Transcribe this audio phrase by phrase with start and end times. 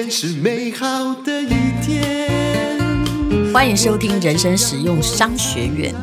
[0.00, 1.48] 天是美好的一
[1.84, 2.80] 天。
[3.52, 5.94] 欢迎收听人生实用商学院，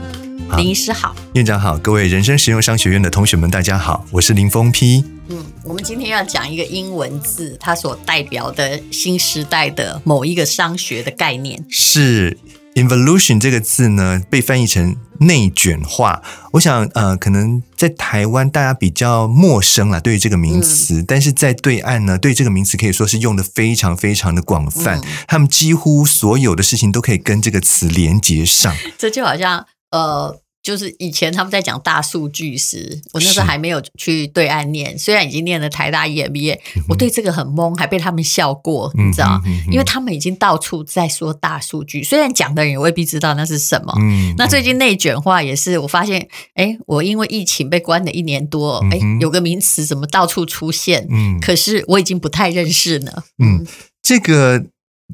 [0.55, 5.04] 林医师好，院长好，各位人生实用商学院的同学们，大家好，我是林峰批。
[5.29, 12.38] 嗯，我们今天要讲一个英文字，它所代表的新时代的某一个商学的概念是。
[12.78, 16.21] Involution 这个字呢，被翻译成内卷化。
[16.52, 24.99] 我想，呃，可能在台湾大家比较陌生了，对于这个名词，嗯、但是在对岸呢，对这个名词可以说是用的非常非常的广泛。
[24.99, 28.76] 嗯、他们几乎所有的事情都可以跟这个词连接上。
[28.96, 30.40] 这就好像，呃。
[30.67, 43.93] 就是以前他们在讲大数据时，我那时候还没有去对岸念，虽然已经念了台大 EMBA，、嗯、我对这个很懵，还被他们笑过，嗯、你知道、嗯嗯、因为他们已经到处在说大数据，虽然讲的人也未必知道那是什么。
[43.98, 51.07] 嗯、那最近内卷化也是，我发现，哎，我因为疫情被关了一年多，哎，有个名词怎么到处出现？
[51.09, 53.23] 嗯，可是我已经不太认识了。
[53.41, 53.65] 嗯，
[54.01, 54.65] 这个。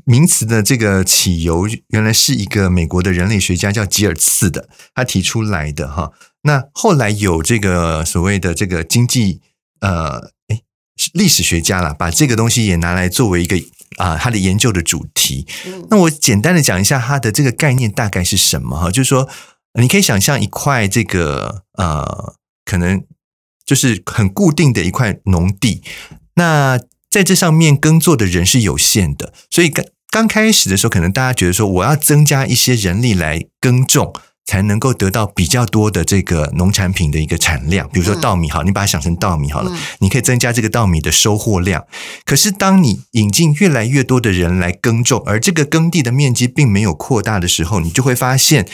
[0.06, 6.12] 名词的这个起由，原来是一个美国的人类学家叫吉尔茨的，他提出来的哈。
[6.42, 9.42] 那后来有这个所谓的这个经济
[9.80, 10.64] 呃，诶，
[11.14, 13.56] 历史学家啦，把这个东西也拿来作为一个
[13.98, 15.48] 啊，他的研究的主题。
[15.90, 19.30] 那我简单的讲一下他的这个概念大概是什么哈，就是说
[19.80, 22.34] 你可以想象一块这个呃，
[22.66, 23.06] 可能
[23.64, 25.84] 就是很固定的一块农地，
[26.36, 26.80] 那。
[27.14, 34.12] 在这上面耕作的人是有限的，所以刚刚开始的时候，可能大家觉得说，我要增加一些人力来耕种，
[34.48, 37.88] 才能够得到比较多的这个农产品的一个产量。
[37.94, 41.86] 比如说稻米，好，你把它想成稻米好了，你可以增加这个稻米的收获量。
[42.26, 48.68] 可是当你引进越来越多的人来耕种，而这个耕地的面积并没有扩大的时候，你就会发现，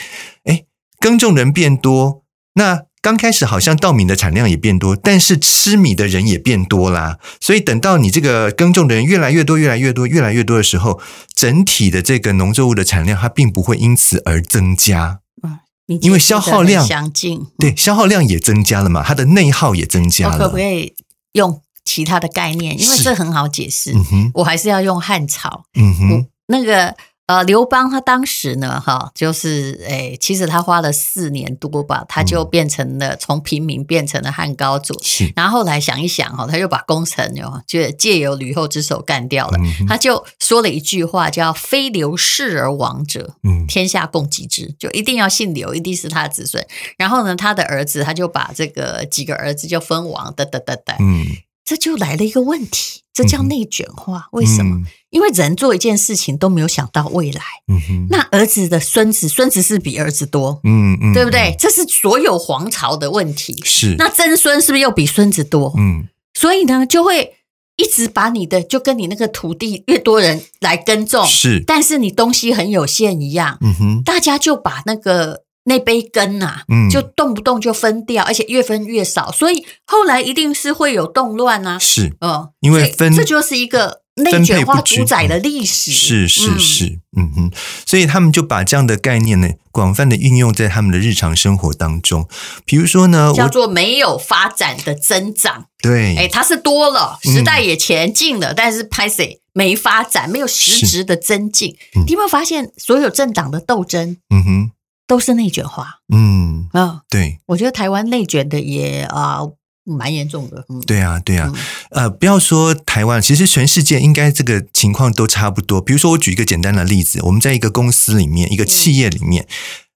[0.44, 0.62] 哎，
[0.98, 2.24] 耕种人变多，
[2.54, 2.84] 那。
[3.02, 7.18] 刚开始好像稻米的产量也变多，但是吃米的人也变多啦。
[7.40, 11.00] 所以等到你这个耕种的人越来越多、越来越多、越来越多的时候，
[11.34, 15.20] 整体的这个农作物的产量它并不会因此而增加。
[15.42, 15.58] 嗯，
[16.02, 20.38] 因为消耗量相近，对，消耗量也增加了嘛，它的内耗也增加了。
[20.38, 20.94] 可不可以
[21.32, 22.78] 用其他的概念？
[22.78, 23.92] 因为这很好解释。
[23.94, 25.64] 嗯哼，我还是要用汉朝。
[25.74, 26.94] 嗯哼，那个。
[27.30, 35.00] 呃，刘邦他当时呢，哈，就是诶，其实他花了四年多吧，他就变成了从平民变成了汉高祖。
[35.00, 39.56] 是，然后后来想一想，哈，他又把功臣哟，就借由吕后之手干掉了。
[39.86, 43.36] 他就说了一句话，叫“非刘氏而王者，
[43.68, 46.66] 天下共击之”，就一定要姓刘，一定是他的子孙。
[46.98, 50.96] 然后呢，他的儿子他就把这个几个儿子就分王，哒哒哒哒。
[50.98, 51.24] 嗯，
[51.70, 54.82] 这就来了一个问题，这叫内卷化，为什么？
[55.10, 61.54] 因为人做一件事情都没有想到未来，嗯哼，那儿子的孙子，孙子是比儿子多，嗯嗯，对不对？
[61.56, 63.56] 这是所有皇朝的问题。
[63.64, 65.72] 是，那曾孙是不是又比孙子多？
[65.78, 67.34] 嗯，所以呢，就会
[67.76, 81.78] 一直把你的就跟你那个土地越多人来耕种，是，但是你东西很有限一样，嗯哼，大家就把那个那杯羹呐，嗯，就动不动就分掉，而且越分越少，所以后来一定是会有动乱啊。
[81.78, 84.00] 是，嗯，因为分这就是一个。
[84.16, 85.90] 内卷化主宰的历史。
[85.90, 87.50] 是是是，嗯哼，
[87.86, 92.28] 所以他们就把这样的概念呢，广泛的运用在他们的日常生活当中。
[92.66, 101.74] 比如说呢，叫做没有发展的增长，对，哎，它是多了，时代也前进了，但是拍谁没发展，没有实质的增进。
[102.04, 104.70] 你有没有发现，所有政党的斗争，嗯哼，
[105.10, 109.40] 都是内卷化，嗯啊，对，我觉得台湾内卷的也啊。
[109.84, 111.52] 蛮严重的，嗯，对啊，对啊，
[111.90, 115.80] 呃，不要说台湾，其实全世界应该这个情况都差不多。
[115.80, 119.48] 比如说，我举一个简单的例子，我们在一个公司里面，一个企业里面，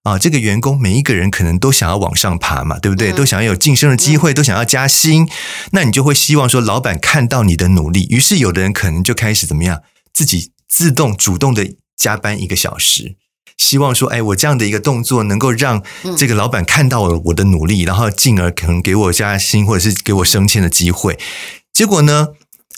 [0.03, 3.13] 啊，这个员工每一个人可能都想要往上爬嘛，对不对？
[3.13, 5.29] 都想要有晋升的机会，都想要加薪，
[5.71, 9.83] 那你就会希望说，老板看到你的努力，于是有的人可能就开始怎么样，
[10.13, 13.15] 自己自动主动的加班一个小时。
[13.57, 15.83] 希望说，哎，我这样的一个动作能够让
[16.17, 21.19] 这个老板看到了我的努力，然后进而可能给我加薪或者是给我升迁的机会。
[21.73, 22.29] 结果呢，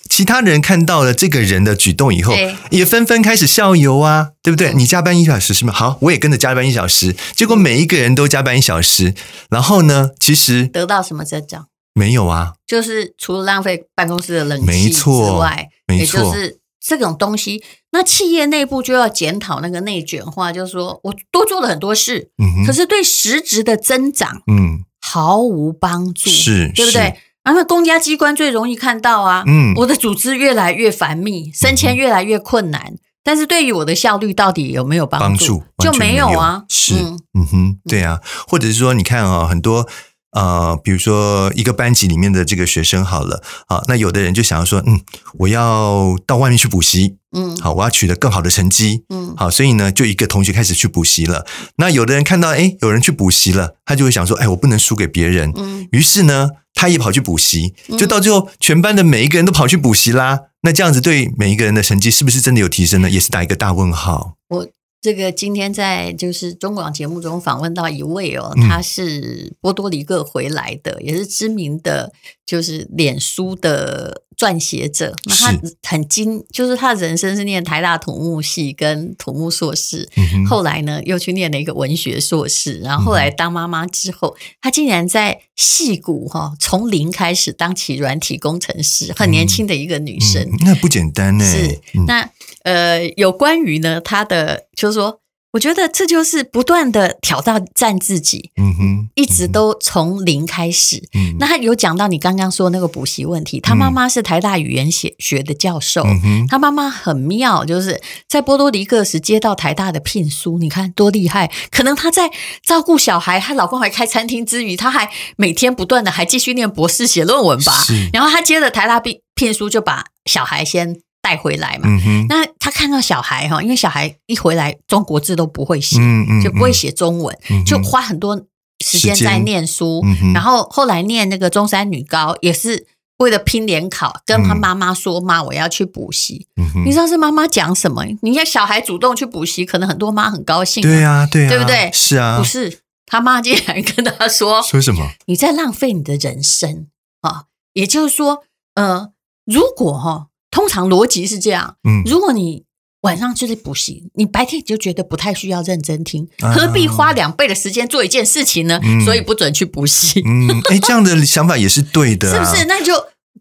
[0.09, 2.33] 其他人看到了这个人的举动以后，
[2.69, 4.73] 也纷纷开始效尤啊，对不对？
[4.73, 5.73] 你加班一小时是吗？
[5.73, 7.15] 好，我也跟着加班一小时。
[7.35, 9.13] 结果每一个人都加班一小时，
[9.49, 11.67] 然后呢，其实得到什么增长？
[11.93, 16.59] 没有啊，就是除了浪费办公室的冷气之外，没错，也就是。
[16.87, 17.61] 这种东西，
[17.91, 27.17] 那企业内部就要检讨那个内卷化，就是说我多做了很多事，嗯，可是对实质的增长，嗯，毫无帮助，是，对不对？
[27.43, 35.59] 然后公家机关最容易看到啊，嗯，我的组织越来越繁密，升迁越来越困难，嗯、但是对于我的效率到底有没有帮助？
[35.75, 39.85] 帮助就没有啊，是，嗯，嗯哼，对啊，或者是说，你看啊、哦，很多。
[40.31, 45.01] 呃，比如说一个班级里面的这个学生好了啊，那有的人就想要说，嗯，
[45.39, 51.45] 我要到外面去补习，嗯，好，我要取得更好的成绩，嗯，好，所以呢，就一个同学开始去补习了。
[51.77, 60.41] 那有的人看到，哎，有人去补习了，他就会想说，哎，我不能输给别人，嗯，于是呢，他也跑去补习，就到最后，全班的每一个人都跑去补习啦。
[60.61, 63.09] 那这样子对每一个人的成绩是不是真的有提升呢？
[63.09, 64.33] 也是打一个大问号。
[64.49, 64.67] 我。
[64.99, 72.11] 这个今天在就是中广节目中访问到一位哦，他是波多黎各回来的，也是知名的
[72.47, 75.13] 就是脸书的撰写者。
[75.25, 75.53] 那他
[75.83, 80.09] 很精，就是他的人生是念台大土木系跟土木硕士，
[80.49, 91.45] 后来呢又去念了一个文学硕士，然后后来当妈妈之后，他竟然在戏谷哈从零开始当起软体工程师，很年轻的一个女生，那不简单呢。
[91.45, 92.27] 是那。
[92.63, 95.21] 呃，有关于呢，他的就是说，
[95.53, 97.41] 我觉得这就是不断的挑
[97.73, 100.97] 战自己，嗯哼，一直都从零开始。
[101.15, 111.49] 嗯，那他有讲到你刚刚说那个补习问题，他妈妈是台大语言学学的教授，嗯哼，他妈妈很妙，就是在波多黎各时接到台大的聘书，你看多厉害。
[111.71, 112.29] 可能他在
[112.61, 117.71] 照顾小孩，她老公还开餐厅之余，他还每天不断的还继续念博士写论文吧。
[117.71, 120.99] 是，然后他接了台大聘聘书，就把小孩先。
[121.27, 121.89] 带回来嘛？
[122.29, 125.97] 那他看到小孩哈，因为小孩一回来，中国字都不会写，
[126.41, 128.41] 就不会写中文，就花很多
[128.79, 130.01] 时间在念书。
[130.33, 132.87] 然后后来念那个中山女高，也是
[133.17, 136.47] 为了拼联考，跟他妈妈说：“妈，我要去补习。”
[136.85, 138.05] 你知道是妈妈讲什么？
[138.21, 140.81] 你看小孩主动去补习，可能很多妈很高兴。
[140.81, 141.91] 对啊，对啊，对不对？
[141.91, 145.09] 是啊，不是他妈竟然跟他说：“说什么？
[145.25, 146.87] 你在浪费你的人生
[147.19, 147.43] 啊！”
[147.75, 148.45] 也就是说，
[148.75, 149.09] 呃，
[149.45, 150.27] 如果哈。
[150.57, 152.63] 通常逻辑是这样，嗯，如果你
[153.01, 158.81] 晚上就是补习，你白天就觉得不太需要认真听，何必花两倍的时间做一件事情呢？
[159.05, 160.23] 所以不准去补习。
[160.25, 162.65] 嗯，哎，这样的想法也是对的， 是不是？
[162.65, 162.93] 那就。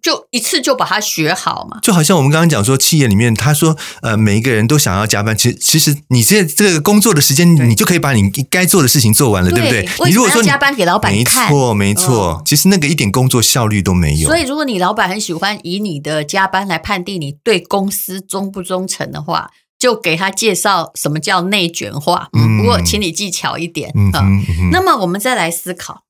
[0.07, 1.81] 就一次就把它学好嘛？
[1.83, 10.09] 就好像我们刚刚讲说，企业里面他说，呃，每一个人都想要加班，其实其实你这这个工作的时间，你就可以把你该做的事情做完了，对，对不对？
[10.09, 14.29] 你如果说加班给老板看，没错没错，其实那个一点工作效率都没有。
[14.29, 22.29] 所以，如果你老板很喜欢以你的加班来判定你对公司忠不忠诚的话，就给他介绍什么叫内卷化。
[22.33, 24.23] 嗯，不过请你技巧一点啊。
[24.71, 26.03] 那么我们再来思考，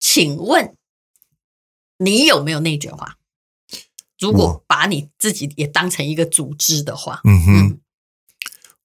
[0.00, 0.72] 请问
[1.98, 3.16] 你有没有内卷化？
[4.24, 7.80] 如果把你自己也当成一个组织的话，嗯哼，嗯，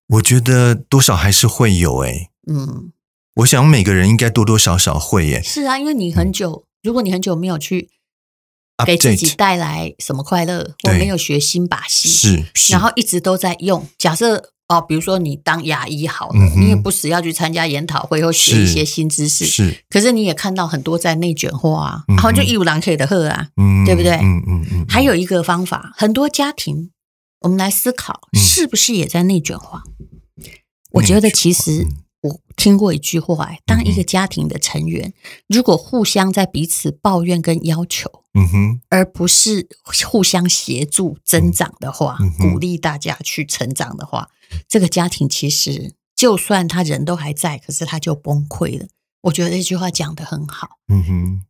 [0.08, 2.92] 我觉得多少还是会有诶、欸，嗯，
[3.36, 5.42] 我想每个人应该多多少少会耶、欸。
[5.42, 7.90] 是啊，因为你很久，嗯、如果你很久没有去
[8.86, 14.52] 给自己带来什么快乐，我没有学新把戏，是，是，然后一直都在用，假设。
[14.70, 24.12] 哦，比如说你当牙医好了，嗯、你也不时要去参加研讨会或学一些新知识，可是你也看到很多在内卷化啊，然后、就一无狼可以的喝啊，嗯、对不对？
[24.18, 24.86] 嗯嗯嗯。
[24.88, 26.92] 还有一个方法，很多家庭，
[27.42, 29.82] 我们来思考，是不是也在内卷化？
[30.38, 30.46] 嗯、
[30.92, 31.88] 我觉得其实
[32.22, 35.14] 我听过一句话，哎，当一个家庭的成员
[35.48, 38.10] 如果互相在彼此抱怨跟要求。
[38.34, 39.68] 嗯哼，而不是
[40.08, 44.30] 互相协助增长的话，嗯、鼓励大家去成长的话，
[44.68, 48.86] 这个家庭其实就算他人都还在，可是他就崩溃了。
[49.22, 50.78] 我觉得这句话讲得很好。
[50.90, 51.42] 嗯哼，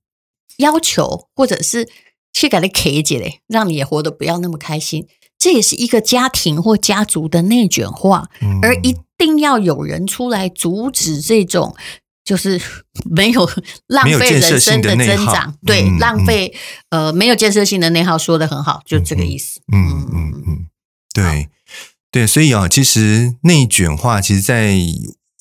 [0.57, 1.89] 要求或者是
[2.31, 5.05] 去给他 K 姐嘞，让你也活得不要那么开心，
[5.37, 11.75] 这也是一个家庭或家族的内卷化，嗯、而一定要有人出来阻止这种。
[12.25, 12.61] 就是
[13.09, 13.49] 没有
[13.87, 16.53] 浪费人生的增长，对，嗯、浪费
[16.89, 19.59] 呃没有建设性的内耗，说的很好，就这个意思。
[19.73, 20.65] 嗯嗯嗯，嗯，
[21.11, 21.49] 对
[22.11, 24.75] 对，所以啊，其实内卷化，其实，在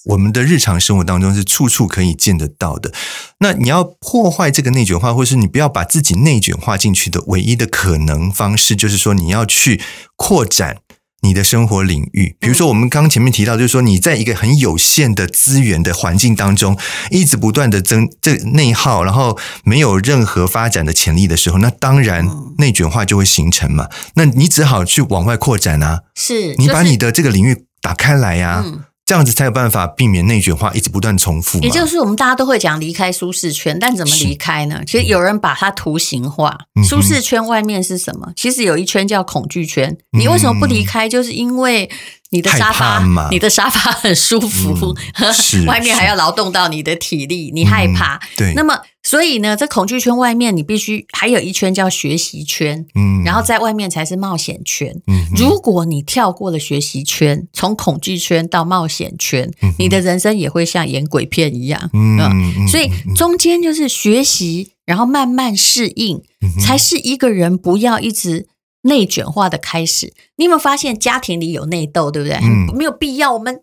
[0.07, 2.95] 我们的日常生活当中是处处可以见得到的。
[3.41, 9.83] 那你要破坏这个内卷化，或是你不要把自己内卷化进去的唯一的可能方式，就是说你要去
[10.17, 10.79] 扩展。
[11.23, 16.79] 你的生活领域，比如说我们刚前面提到，就是说你在一个很有限的资源的环境当中，
[17.11, 23.89] 一直不断的增这内耗，然后没有任何发展的潜力的时候，那当然内卷化就会形成嘛。
[24.15, 28.65] 那你只好去往外扩展啊，是你把你的这个领域打开来呀。
[29.09, 31.59] 这样子才有办法避免内卷化一直不断重复。
[31.61, 34.81] 也就是我们大家都会讲离开舒适圈，但怎么离开呢？
[34.81, 36.55] 是其实有人把它图形化。
[36.75, 38.31] 嗯、舒适圈外面是什么？
[38.37, 39.97] 其实有一圈叫恐惧圈。
[40.11, 41.09] 你为什么不离开？
[41.09, 41.91] 就是因为
[42.31, 48.17] 你的沙发，你的沙发很舒服，嗯、 外面还要劳动到你的体力，你害怕。
[48.17, 54.95] 嗯、对，那么所以呢，在恐惧圈外面，你必须还有一圈叫学习圈，嗯，然后在外面才是冒险圈。
[55.07, 61.89] 嗯，如果你跳过了学习圈，从恐惧圈到冒险圈，嗯、你的人生也会像演鬼片一样。
[61.95, 68.49] 嗯，嗯，所以中间就是学习，然后慢慢适应，嗯、才是一个人不要一直。
[68.83, 72.39] 内卷化的开始，你有没有发现家庭里有内斗，对不对？
[72.43, 73.33] 嗯，没有必要。
[73.33, 73.61] 我们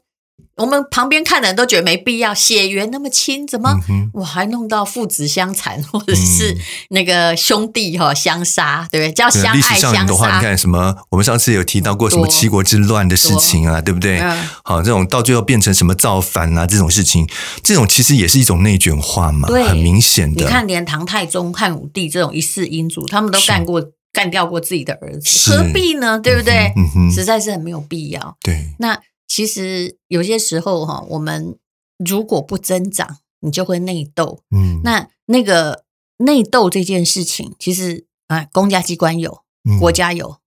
[0.57, 3.77] 我们旁边看的人都觉得没必要，血缘那么亲，怎么
[4.13, 6.57] 我还弄到父子相残，或者是
[6.89, 9.13] 那个兄弟哈相杀，对不对？
[9.13, 10.95] 叫相爱相杀的话，你看什么？
[11.09, 14.21] 我们上次有提到过什么七国之乱的事情啊，对不对？
[14.63, 17.27] 好，这种到最后变成什么造反啊这种事情，
[17.63, 20.43] 这种其实也是一种内卷化嘛，很明显的。
[20.43, 23.81] 你看，连唐太宗、汉武帝这种一世英主，他们都干过。
[24.15, 26.17] 干掉过自己的儿子，何必呢？
[26.17, 26.71] 对不对？
[26.77, 28.37] 嗯哼，实在是很没有必要。
[28.41, 31.57] 对，那其实有些时候哈，我们
[31.97, 34.39] 如果不增长，你就会内斗。
[34.55, 35.83] 嗯，那那个
[36.19, 39.41] 内斗这件事情，其实啊，公家机关有，
[39.81, 40.37] 国家有，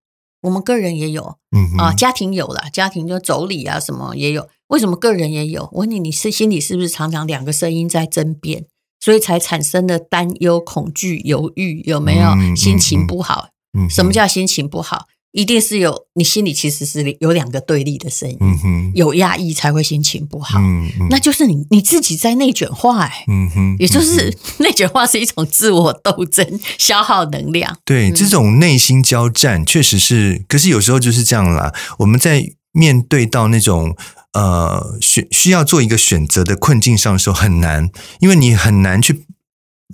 [0.41, 1.37] 我们个人也有。
[1.55, 4.49] 嗯啊，家庭有了，家庭就妯娌啊什么也有。
[4.69, 5.69] 为什么个人也有？
[5.73, 8.65] 我问你，你是心里是不是常常两个声音在争辩，
[8.99, 11.83] 所以才产生了担忧、恐惧、犹豫？
[11.87, 13.49] 有没有心情不好？
[13.91, 15.07] 什么叫心情不好？
[15.31, 20.59] 一定是有你心里其实是有两个对立的声音，嗯、哼有压抑才会心情不好。
[20.59, 27.77] 嗯、哼那就是你你自己在内卷化，哎，嗯哼，也就是内卷化是一种自我斗争，消耗能量。
[27.85, 31.75] 对，嗯、这种内心交战确实是，可是有时候就是这样啦。
[31.99, 33.95] 我们在面对到那种
[34.33, 39.27] 呃选需要做一个选择的困境上的时候，很难，因为你很难去。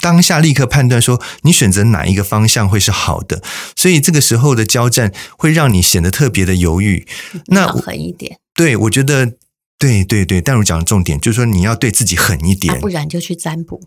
[0.01, 3.43] 当下立刻判断说，你选择哪一个方向会是好的，
[3.77, 7.07] 所以这个时候的交战会让你显得特别的犹豫。
[7.47, 9.35] 那狠一点，对，我觉得
[9.79, 10.41] 对对对。
[10.41, 13.81] 但我讲的重点就是说，你要对自己狠一点，不然就去占卜。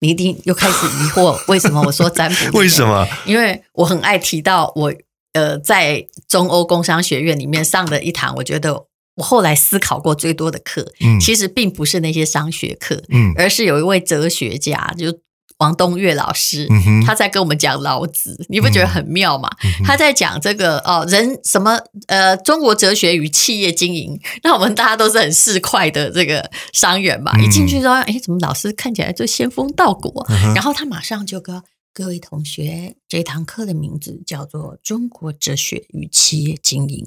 [0.00, 2.52] 你一定又开始疑惑，为什么我说占卜？
[2.58, 3.08] 为什么？
[3.24, 4.92] 因为我很爱提到我
[5.32, 8.84] 呃，在中欧工商学院里面上的一堂，我觉得
[9.14, 15.18] 我后来思考过最多的课，嗯，其实并不是那些商学课，嗯，而是有一位哲学家就。
[15.58, 16.68] 王东岳老师，
[17.06, 19.48] 他在跟我们讲老子，你不觉得很妙吗？
[19.84, 24.20] 他在讲这个哦，人什么呃，中国哲学与企业经营。
[24.42, 30.24] 那我们大家都是很市侩的这个商人嘛，一进去说，哎，怎么老师看起来就仙风道骨？
[30.54, 31.62] 然后他马上就跟
[31.94, 37.04] 各位同学，这堂课的名字叫做《中国哲学与企业经营》。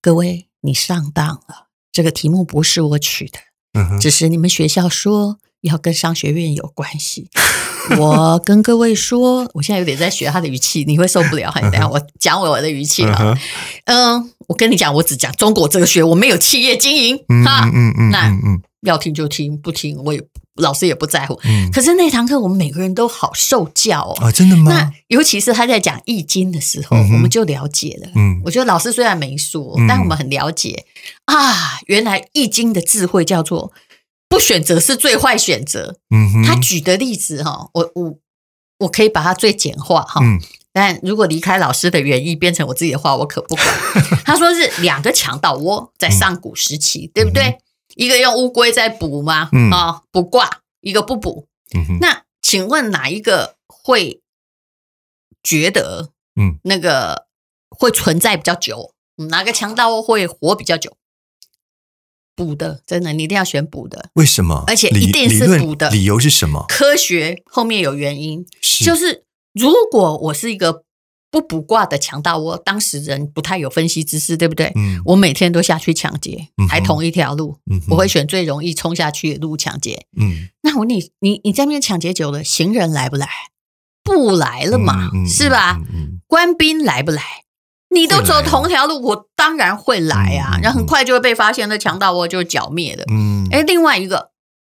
[0.00, 3.40] 各位，你上当了，这个题目不是我取的，
[3.98, 7.28] 只是你们学校说要跟商学院有关系。
[7.98, 11.52] 我跟各位说，我现在有点在学他的语气，你会受不了。
[11.60, 13.38] 等下我讲我的语气啊。
[13.84, 17.16] 嗯，我跟你讲，我只讲中国哲学，我没有企业经营。
[17.44, 18.32] 哈，嗯嗯，那
[18.82, 20.22] 要听就听，不听我也
[20.56, 21.38] 老师也不在乎。
[21.72, 24.26] 可是那堂课我们每个人都好受教哦。
[24.26, 24.72] 啊，真的吗？
[24.72, 28.10] 那尤其是他在讲易经的时候，我们就了解了。
[28.14, 30.84] 嗯，我觉得老师虽然没说，但我们很了解
[31.24, 31.78] 啊。
[31.86, 33.72] 原来易经的智慧叫做。
[34.30, 35.96] 不选择是最坏选择。
[36.08, 38.16] 嗯哼，他举的例子哈，我我
[38.78, 40.20] 我可以把它最简化哈。
[40.22, 40.40] 嗯，
[40.72, 43.66] 但如果离开老师的原意变成我自己的话，我可不管。
[44.24, 47.42] 他说是两个强盗窝在上古时期，嗯、对不对？
[47.48, 47.58] 嗯、
[47.96, 49.50] 一个用乌龟在卜吗？
[49.72, 51.48] 啊、嗯，卜卦，一个不卜。
[51.74, 54.20] 嗯哼，那请问哪一个会
[55.42, 56.10] 觉得
[56.40, 57.26] 嗯那个
[57.68, 58.94] 会存在比较久？
[59.18, 60.96] 嗯、哪个强盗窝会活比较久？
[62.36, 64.10] 补的，真的，你一定要选补的。
[64.14, 64.64] 为什么？
[64.66, 65.90] 而且一定是补的。
[65.90, 66.64] 理由是什么？
[66.68, 70.84] 科学后面有原因，是就是如果我是一个
[71.30, 74.72] 不卜卦的强盗，我当时人不太有分析知识，对不对？
[74.74, 75.00] 嗯。
[75.04, 80.06] 我每天都下去抢劫，嗯、还同一条路，嗯、我会选最容易冲下去的路抢劫。
[80.16, 80.48] 嗯。
[80.62, 83.28] 那我你你你在那边抢劫久了，行人来不来？
[84.02, 85.78] 不来了嘛，嗯、是吧？
[85.78, 87.22] 嗯嗯、官兵来不来？
[87.92, 93.04] 你都走同条路，我当然会来啊，然后很快就会被发现，那强盗窝就剿灭的。
[93.10, 94.30] 嗯，哎，另外一个，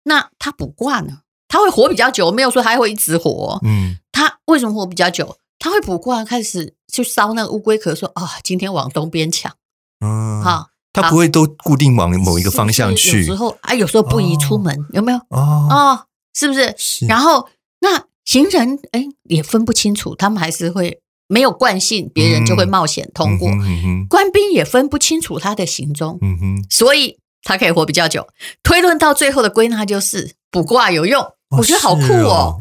[0.04, 1.18] 那他卜卦呢？
[1.46, 3.60] 他会活比较久，没有说他会一直活。
[3.62, 5.36] 嗯，他为什么活比较久？
[5.58, 9.52] 他会卜卦，开始去烧那个乌龟壳，说啊，今天往东边抢。
[10.00, 13.20] 嗯，好，他不会都固定往某一个方向去。
[13.20, 15.18] 有时候啊，有时候不宜出门，有没有？
[15.28, 16.74] 哦，哦，是不是？
[16.78, 17.06] 是。
[17.06, 17.46] 然后
[17.80, 21.01] 那行人哎也分不清楚，他们还是会。
[21.28, 23.48] 没有惯性，别人就会冒险通过。
[24.08, 26.18] 官兵也分不清楚他的行踪，
[26.68, 28.26] 所以他可以活比较久。
[28.62, 32.60] 推论到最后的归纳就是卜卦有用，哦、我觉得好酷哦。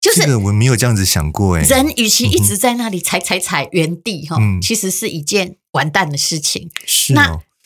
[0.00, 1.62] 就是这个我没有这样子想过哎。
[1.62, 6.70] 人与其一直在那里踩踩踩原地哈，嗯、其实是一件完蛋的事情。
[6.84, 7.14] 是、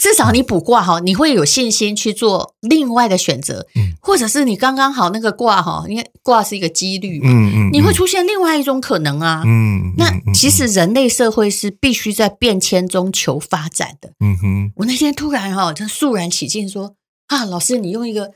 [0.07, 14.73] 至少你卜卦哈，你会有信心去做另外的选择，嗯，或者是你刚刚好那个卦哈，因为卦是一个几率嘛，嗯嗯，你会出现另外一种可能啊，嗯，那其实人类社会是必须在变迁中求发展的，嗯哼。
[14.77, 16.95] 我那天突然哈，就肃然起敬说
[17.27, 18.35] 啊，老师，你用一个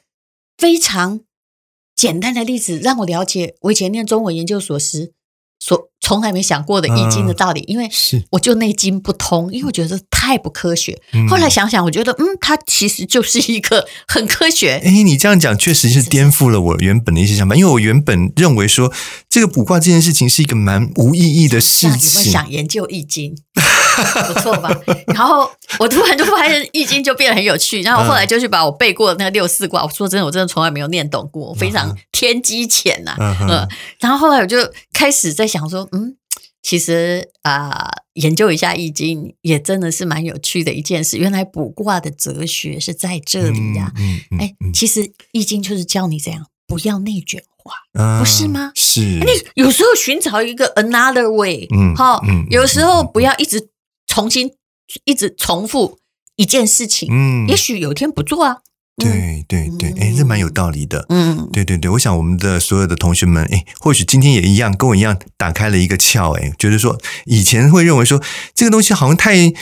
[0.58, 1.20] 非常
[1.94, 5.12] 简单的例子让我了解，我以前念中文研究所时。
[5.62, 11.00] 所从来没想过的易经的道理，因为是我就内经不通，因为我觉得太不科学。
[11.28, 14.80] 后来想想，我觉得嗯，它其实就是一个很科学。
[14.84, 18.92] 哎，你这样讲确实是颠覆了我原本的一些想法，因为我原本认为说
[19.28, 22.10] 这个卜卦这件事情是一个蛮无意义的事情。
[22.10, 23.36] 你们想研究易经？
[24.26, 24.70] 不错吧？
[25.14, 33.14] 然后我突然就发现易经就变得很有趣，然后后来就去把我背过的那个六四卦，我说真的，我真的从来没有念懂过，非常天机浅呐。
[33.18, 33.68] 嗯，
[34.00, 34.56] 然后后来我就
[34.92, 36.16] 开始在想说，嗯，
[36.62, 41.16] 其实啊、呃，研究一下易经也真的是蛮有趣的一件事。
[41.16, 43.92] 原来卜卦的哲学是在这里呀、啊。
[43.98, 47.74] 嗯嗯，哎，其实易经就是教你这样，不要内卷化，
[48.18, 48.72] 不是吗？
[48.74, 49.00] 是。
[49.00, 53.68] 你有时候寻找一个 another way，嗯，好，有时候不要一直。
[54.10, 54.50] 重新
[55.04, 56.00] 一直重复
[56.34, 58.56] 一件事情，嗯，也许有一天不做啊。
[58.96, 61.06] 对对对，哎，这蛮有道理的。
[61.10, 68.20] 嗯，对对对，我想我们的所有的同学们，哎，或许今天也一样，跟我一样打开了一个窍，哎，觉得说以前会认为说
[68.52, 69.52] 这个东西好像太。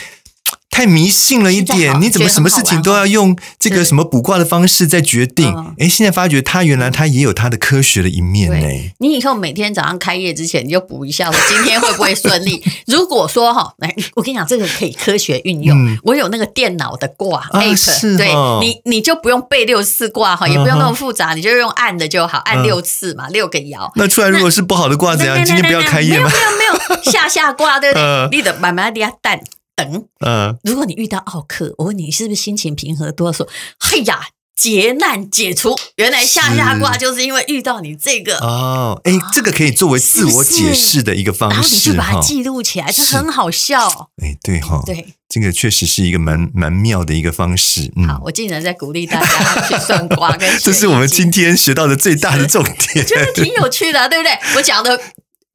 [0.71, 5.53] 太迷信了一点，你怎么什么事情都要用这个什么卜卦的方式在决定？
[5.77, 8.93] 哎，现在发觉它原来它也有它的科学的一面呢。
[8.99, 12.63] 你以后每天早上开业之前，你就卜一下，我今天会不会顺利？
[12.87, 15.97] 如果说哈，来，我跟你讲，这个可以科学运用。
[16.03, 18.31] 我有那个电脑的卦 app，对
[18.61, 23.91] 你，你就不用背六次卦哈，也不用那么复杂，你就用按的就好，按六次嘛，六个爻。
[23.95, 25.43] 那出来如果是不好的卦怎样？
[25.43, 26.29] 今天不要开业吗？
[26.29, 28.29] 没有没有没有，下下卦对不对？
[28.31, 29.41] 你的慢慢的蛋。
[29.79, 33.47] 等，嗯，如果你遇到奥克，我问你，是不是心情平和多说？
[33.79, 34.19] 嘿呀，
[34.55, 43.87] 劫难解除，原来下下卦就是因为遇到你这个哦，哎，这个可以作为自我解释的一个方式，然后你就把它记录起来，这很好笑。
[44.21, 47.89] 哎，对哈，对，这个确实是一个蛮蛮妙的一个方式。
[48.05, 54.37] 好，我竟然在鼓励大家去算卦，跟 这是我们今天学到的最大的重点，觉得挺有趣的，对不对？
[54.57, 54.99] 我讲的。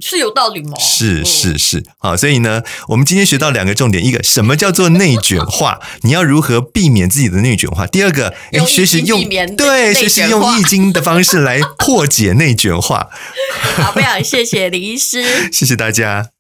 [0.07, 0.75] 是有道理吗？
[0.79, 5.81] 是是是，好，所以呢，我们今天学到两个重点：一个，什么叫做内卷化？
[6.05, 7.87] 你要如何避免自己的内卷化？
[7.87, 9.25] 第二个，哎，学习用
[9.57, 13.09] 对，学习用易经的方式来破解内卷化。
[13.81, 16.34] 好，非常谢谢李医师， 谢谢大家。